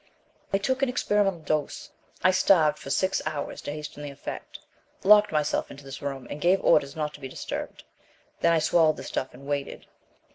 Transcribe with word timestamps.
"I 0.51 0.57
took 0.57 0.81
an 0.81 0.89
experimental 0.89 1.41
dose. 1.41 1.91
I 2.23 2.31
starved 2.31 2.79
for 2.79 2.89
six 2.89 3.21
hours 3.27 3.61
to 3.61 3.71
hasten 3.71 4.01
the 4.01 4.09
effect, 4.09 4.57
locked 5.03 5.31
myself 5.31 5.69
into 5.69 5.83
this 5.83 6.01
room, 6.01 6.25
and 6.31 6.41
gave 6.41 6.59
orders 6.63 6.95
not 6.95 7.13
to 7.13 7.19
be 7.21 7.27
disturbed. 7.27 7.83
Then 8.39 8.51
I 8.51 8.57
swallowed 8.57 8.97
the 8.97 9.03
stuff 9.03 9.31
and 9.31 9.45
waited." 9.45 9.85